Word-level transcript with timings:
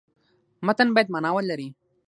متن 0.65 0.87
باید 0.95 1.11
معنا 1.13 1.29
ولري. 1.35 1.67